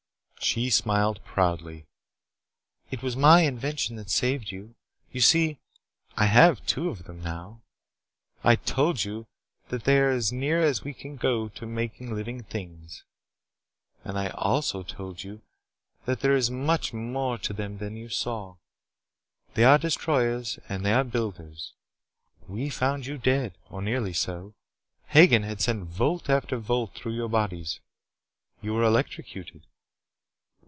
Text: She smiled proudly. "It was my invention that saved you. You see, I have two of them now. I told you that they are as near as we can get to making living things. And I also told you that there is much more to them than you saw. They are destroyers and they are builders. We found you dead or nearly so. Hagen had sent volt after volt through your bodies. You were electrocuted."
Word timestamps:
She 0.43 0.71
smiled 0.71 1.23
proudly. 1.23 1.85
"It 2.89 3.03
was 3.03 3.15
my 3.15 3.41
invention 3.41 3.95
that 3.97 4.09
saved 4.09 4.51
you. 4.51 4.73
You 5.11 5.21
see, 5.21 5.59
I 6.17 6.25
have 6.25 6.65
two 6.65 6.89
of 6.89 7.03
them 7.03 7.21
now. 7.21 7.61
I 8.43 8.55
told 8.55 9.03
you 9.05 9.27
that 9.69 9.83
they 9.83 9.99
are 9.99 10.09
as 10.09 10.33
near 10.33 10.59
as 10.61 10.83
we 10.83 10.95
can 10.95 11.15
get 11.15 11.55
to 11.55 11.67
making 11.67 12.13
living 12.15 12.41
things. 12.41 13.03
And 14.03 14.17
I 14.17 14.29
also 14.29 14.81
told 14.81 15.23
you 15.23 15.43
that 16.05 16.21
there 16.21 16.35
is 16.35 16.49
much 16.51 16.91
more 16.91 17.37
to 17.37 17.53
them 17.53 17.77
than 17.77 17.95
you 17.95 18.09
saw. 18.09 18.55
They 19.53 19.63
are 19.63 19.77
destroyers 19.77 20.57
and 20.67 20.83
they 20.83 20.91
are 20.91 21.03
builders. 21.03 21.73
We 22.47 22.71
found 22.71 23.05
you 23.05 23.19
dead 23.19 23.53
or 23.69 23.79
nearly 23.81 24.11
so. 24.13 24.55
Hagen 25.09 25.43
had 25.43 25.61
sent 25.61 25.85
volt 25.85 26.29
after 26.31 26.57
volt 26.57 26.95
through 26.95 27.13
your 27.13 27.29
bodies. 27.29 27.79
You 28.59 28.73
were 28.73 28.83
electrocuted." 28.83 29.67